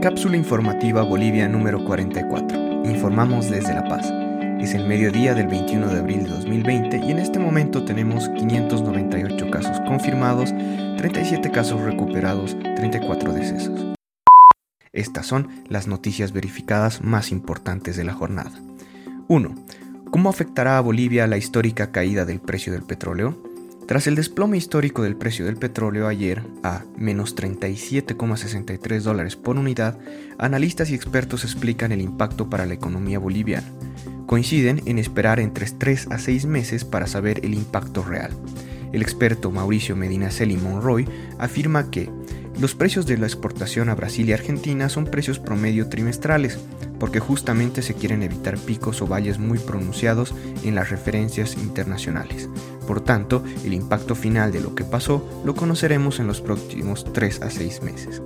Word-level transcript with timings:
Cápsula 0.00 0.38
informativa 0.38 1.02
Bolivia 1.02 1.46
número 1.46 1.84
44. 1.84 2.86
Informamos 2.86 3.50
desde 3.50 3.74
La 3.74 3.84
Paz. 3.84 4.10
Es 4.58 4.72
el 4.72 4.88
mediodía 4.88 5.34
del 5.34 5.46
21 5.46 5.88
de 5.88 5.98
abril 5.98 6.22
de 6.22 6.30
2020 6.30 6.96
y 7.04 7.10
en 7.10 7.18
este 7.18 7.38
momento 7.38 7.84
tenemos 7.84 8.30
598 8.30 9.50
casos 9.50 9.78
confirmados, 9.86 10.54
37 10.96 11.50
casos 11.50 11.82
recuperados, 11.82 12.56
34 12.76 13.34
decesos. 13.34 13.92
Estas 14.94 15.26
son 15.26 15.50
las 15.68 15.86
noticias 15.86 16.32
verificadas 16.32 17.02
más 17.02 17.30
importantes 17.30 17.98
de 17.98 18.04
la 18.04 18.14
jornada. 18.14 18.58
1. 19.28 19.54
¿Cómo 20.10 20.30
afectará 20.30 20.78
a 20.78 20.80
Bolivia 20.80 21.26
la 21.26 21.36
histórica 21.36 21.92
caída 21.92 22.24
del 22.24 22.40
precio 22.40 22.72
del 22.72 22.84
petróleo? 22.84 23.49
Tras 23.90 24.06
el 24.06 24.14
desplome 24.14 24.56
histórico 24.56 25.02
del 25.02 25.16
precio 25.16 25.46
del 25.46 25.56
petróleo 25.56 26.06
ayer 26.06 26.44
a 26.62 26.84
menos 26.96 27.34
37,63 27.34 29.00
dólares 29.00 29.34
por 29.34 29.58
unidad, 29.58 29.98
analistas 30.38 30.90
y 30.90 30.94
expertos 30.94 31.42
explican 31.42 31.90
el 31.90 32.00
impacto 32.00 32.48
para 32.48 32.66
la 32.66 32.74
economía 32.74 33.18
boliviana. 33.18 33.66
Coinciden 34.26 34.80
en 34.86 35.00
esperar 35.00 35.40
entre 35.40 35.66
3 35.66 36.06
a 36.12 36.20
6 36.20 36.46
meses 36.46 36.84
para 36.84 37.08
saber 37.08 37.44
el 37.44 37.52
impacto 37.52 38.04
real. 38.04 38.30
El 38.92 39.02
experto 39.02 39.50
Mauricio 39.50 39.96
Medinaceli 39.96 40.56
Monroy 40.56 41.08
afirma 41.40 41.90
que 41.90 42.08
los 42.60 42.76
precios 42.76 43.06
de 43.06 43.18
la 43.18 43.26
exportación 43.26 43.88
a 43.88 43.96
Brasil 43.96 44.28
y 44.28 44.32
Argentina 44.32 44.88
son 44.88 45.06
precios 45.06 45.40
promedio 45.40 45.88
trimestrales, 45.88 46.60
porque 47.00 47.18
justamente 47.18 47.82
se 47.82 47.94
quieren 47.94 48.22
evitar 48.22 48.56
picos 48.58 49.02
o 49.02 49.08
valles 49.08 49.40
muy 49.40 49.58
pronunciados 49.58 50.34
en 50.62 50.76
las 50.76 50.90
referencias 50.90 51.56
internacionales. 51.56 52.48
Por 52.86 53.00
tanto, 53.00 53.42
el 53.64 53.72
impacto 53.72 54.14
final 54.14 54.52
de 54.52 54.60
lo 54.60 54.74
que 54.76 54.84
pasó 54.84 55.26
lo 55.44 55.54
conoceremos 55.54 56.20
en 56.20 56.28
los 56.28 56.40
próximos 56.40 57.04
3 57.12 57.42
a 57.42 57.50
6 57.50 57.82
meses. 57.82 58.22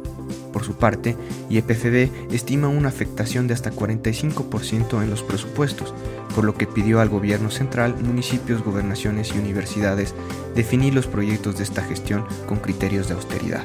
Por 0.52 0.64
su 0.64 0.74
parte, 0.74 1.16
IEPFB 1.50 2.32
estima 2.32 2.68
una 2.68 2.88
afectación 2.88 3.46
de 3.46 3.54
hasta 3.54 3.72
45% 3.72 5.02
en 5.02 5.10
los 5.10 5.22
presupuestos, 5.22 5.92
por 6.34 6.44
lo 6.44 6.54
que 6.54 6.66
pidió 6.66 7.00
al 7.00 7.08
gobierno 7.08 7.50
central, 7.50 7.96
municipios, 8.00 8.62
gobernaciones 8.62 9.32
y 9.34 9.38
universidades 9.38 10.14
definir 10.54 10.94
los 10.94 11.06
proyectos 11.06 11.58
de 11.58 11.64
esta 11.64 11.82
gestión 11.82 12.24
con 12.46 12.58
criterios 12.58 13.08
de 13.08 13.14
austeridad. 13.14 13.64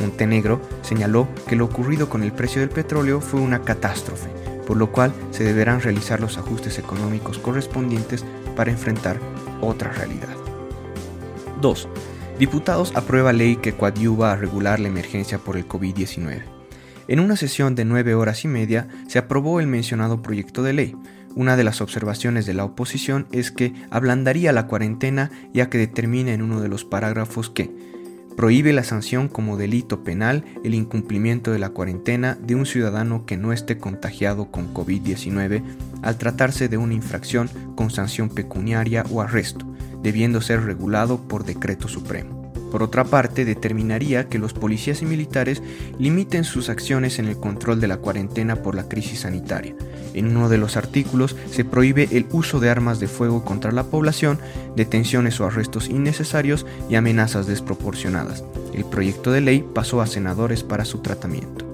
Montenegro 0.00 0.60
señaló 0.82 1.28
que 1.46 1.56
lo 1.56 1.66
ocurrido 1.66 2.08
con 2.08 2.22
el 2.22 2.32
precio 2.32 2.60
del 2.60 2.70
petróleo 2.70 3.20
fue 3.20 3.40
una 3.40 3.62
catástrofe, 3.62 4.30
por 4.66 4.76
lo 4.76 4.90
cual 4.90 5.12
se 5.30 5.44
deberán 5.44 5.80
realizar 5.80 6.20
los 6.20 6.38
ajustes 6.38 6.78
económicos 6.78 7.38
correspondientes 7.38 8.24
para 8.56 8.70
enfrentar 8.70 9.18
otra 9.60 9.92
realidad. 9.92 10.36
2. 11.60 11.88
Diputados 12.38 12.92
aprueba 12.94 13.32
ley 13.32 13.56
que 13.56 13.74
coadyuva 13.74 14.32
a 14.32 14.36
regular 14.36 14.80
la 14.80 14.88
emergencia 14.88 15.38
por 15.38 15.56
el 15.56 15.68
COVID-19. 15.68 16.42
En 17.08 17.20
una 17.20 17.36
sesión 17.36 17.74
de 17.74 17.84
nueve 17.84 18.14
horas 18.14 18.44
y 18.44 18.48
media 18.48 18.88
se 19.08 19.18
aprobó 19.18 19.60
el 19.60 19.66
mencionado 19.66 20.22
proyecto 20.22 20.62
de 20.62 20.72
ley. 20.72 20.96
Una 21.34 21.56
de 21.56 21.64
las 21.64 21.80
observaciones 21.80 22.46
de 22.46 22.54
la 22.54 22.64
oposición 22.64 23.26
es 23.32 23.50
que 23.50 23.74
ablandaría 23.90 24.52
la 24.52 24.66
cuarentena 24.68 25.30
ya 25.52 25.68
que 25.68 25.78
determina 25.78 26.32
en 26.32 26.40
uno 26.40 26.60
de 26.60 26.68
los 26.68 26.84
parágrafos 26.84 27.50
que 27.50 27.70
prohíbe 28.40 28.72
la 28.72 28.84
sanción 28.84 29.28
como 29.28 29.58
delito 29.58 30.02
penal 30.02 30.46
el 30.64 30.72
incumplimiento 30.72 31.52
de 31.52 31.58
la 31.58 31.68
cuarentena 31.68 32.38
de 32.40 32.54
un 32.54 32.64
ciudadano 32.64 33.26
que 33.26 33.36
no 33.36 33.52
esté 33.52 33.76
contagiado 33.76 34.50
con 34.50 34.72
COVID-19 34.72 35.62
al 36.00 36.16
tratarse 36.16 36.70
de 36.70 36.78
una 36.78 36.94
infracción 36.94 37.50
con 37.74 37.90
sanción 37.90 38.30
pecuniaria 38.30 39.04
o 39.10 39.20
arresto, 39.20 39.66
debiendo 40.02 40.40
ser 40.40 40.64
regulado 40.64 41.20
por 41.28 41.44
decreto 41.44 41.86
supremo. 41.86 42.39
Por 42.70 42.82
otra 42.82 43.04
parte, 43.04 43.44
determinaría 43.44 44.28
que 44.28 44.38
los 44.38 44.52
policías 44.52 45.02
y 45.02 45.06
militares 45.06 45.62
limiten 45.98 46.44
sus 46.44 46.68
acciones 46.68 47.18
en 47.18 47.26
el 47.26 47.36
control 47.36 47.80
de 47.80 47.88
la 47.88 47.96
cuarentena 47.96 48.56
por 48.56 48.74
la 48.74 48.88
crisis 48.88 49.20
sanitaria. 49.20 49.74
En 50.14 50.36
uno 50.36 50.48
de 50.48 50.58
los 50.58 50.76
artículos 50.76 51.36
se 51.50 51.64
prohíbe 51.64 52.08
el 52.12 52.26
uso 52.32 52.60
de 52.60 52.70
armas 52.70 53.00
de 53.00 53.08
fuego 53.08 53.44
contra 53.44 53.72
la 53.72 53.84
población, 53.84 54.38
detenciones 54.76 55.40
o 55.40 55.46
arrestos 55.46 55.88
innecesarios 55.88 56.66
y 56.88 56.94
amenazas 56.94 57.46
desproporcionadas. 57.46 58.44
El 58.72 58.84
proyecto 58.84 59.32
de 59.32 59.40
ley 59.40 59.64
pasó 59.74 60.00
a 60.00 60.06
senadores 60.06 60.62
para 60.62 60.84
su 60.84 60.98
tratamiento. 60.98 61.66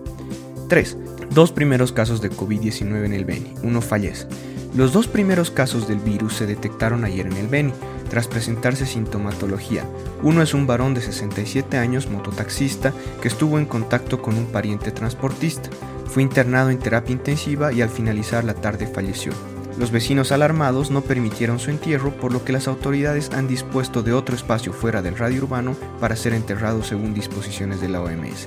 3. 0.68 0.96
Dos 1.30 1.52
primeros 1.52 1.92
casos 1.92 2.20
de 2.20 2.30
COVID-19 2.30 3.04
en 3.04 3.12
el 3.12 3.24
Beni. 3.24 3.52
Uno 3.62 3.80
fallece. 3.80 4.26
Los 4.76 4.92
dos 4.92 5.08
primeros 5.08 5.50
casos 5.50 5.88
del 5.88 6.00
virus 6.00 6.34
se 6.34 6.46
detectaron 6.46 7.06
ayer 7.06 7.26
en 7.26 7.32
el 7.38 7.48
Beni 7.48 7.72
tras 8.10 8.28
presentarse 8.28 8.84
sintomatología. 8.84 9.88
Uno 10.22 10.42
es 10.42 10.52
un 10.52 10.66
varón 10.66 10.92
de 10.92 11.00
67 11.00 11.78
años, 11.78 12.10
mototaxista, 12.10 12.92
que 13.22 13.28
estuvo 13.28 13.58
en 13.58 13.64
contacto 13.64 14.20
con 14.20 14.36
un 14.36 14.44
pariente 14.44 14.90
transportista. 14.90 15.70
Fue 16.04 16.22
internado 16.22 16.68
en 16.68 16.78
terapia 16.78 17.14
intensiva 17.14 17.72
y 17.72 17.80
al 17.80 17.88
finalizar 17.88 18.44
la 18.44 18.52
tarde 18.52 18.86
falleció. 18.86 19.32
Los 19.78 19.92
vecinos 19.92 20.30
alarmados 20.30 20.90
no 20.90 21.00
permitieron 21.00 21.58
su 21.58 21.70
entierro, 21.70 22.10
por 22.14 22.30
lo 22.30 22.44
que 22.44 22.52
las 22.52 22.68
autoridades 22.68 23.30
han 23.32 23.48
dispuesto 23.48 24.02
de 24.02 24.12
otro 24.12 24.36
espacio 24.36 24.74
fuera 24.74 25.00
del 25.00 25.16
radio 25.16 25.44
urbano 25.44 25.74
para 26.00 26.16
ser 26.16 26.34
enterrado 26.34 26.84
según 26.84 27.14
disposiciones 27.14 27.80
de 27.80 27.88
la 27.88 28.02
OMS. 28.02 28.46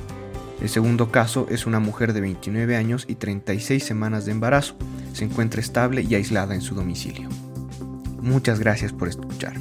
El 0.62 0.70
segundo 0.70 1.12
caso 1.12 1.48
es 1.50 1.66
una 1.66 1.80
mujer 1.80 2.14
de 2.14 2.22
29 2.22 2.76
años 2.76 3.06
y 3.08 3.16
36 3.16 3.84
semanas 3.84 4.26
de 4.26 4.32
embarazo. 4.32 4.76
Se 5.14 5.24
encuentra 5.24 5.62
estable 5.62 6.02
y 6.02 6.16
aislada 6.16 6.54
en 6.54 6.62
su 6.62 6.76
domicilio. 6.76 7.30
Muchas 8.22 8.60
gracias 8.60 8.92
por 8.92 9.08
escuchar. 9.08 9.54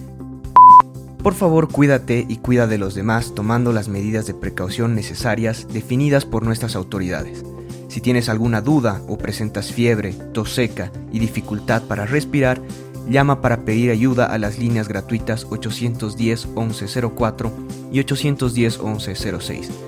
Por 1.23 1.35
favor, 1.35 1.69
cuídate 1.69 2.27
y 2.29 2.39
cuida 2.39 2.67
de 2.67 2.79
los 2.79 2.95
demás 2.95 3.35
tomando 3.35 3.73
las 3.73 3.89
medidas 3.89 4.27
de 4.27 4.35
precaución 4.35 4.95
necesarias 4.95 5.69
definidas 5.73 6.25
por 6.25 6.45
nuestras 6.45 6.75
autoridades. 6.75 7.45
Si 7.89 8.01
tienes 8.01 8.29
alguna 8.29 8.61
duda 8.61 9.03
o 9.09 9.19
presentas 9.19 9.73
fiebre, 9.73 10.13
tos 10.33 10.55
seca 10.55 10.93
y 11.13 11.19
dificultad 11.19 11.83
para 11.83 12.07
respirar, 12.07 12.61
llama 13.09 13.41
para 13.41 13.65
pedir 13.65 13.91
ayuda 13.91 14.27
a 14.27 14.39
las 14.39 14.59
líneas 14.59 14.89
gratuitas 14.89 15.47
810-1104 15.49 17.51
y 17.93 18.01
810-1106. 18.01 19.88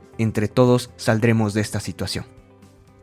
entre 0.17 0.47
todos 0.47 0.91
saldremos 0.97 1.53
de 1.53 1.61
esta 1.61 1.79
situación. 1.79 2.25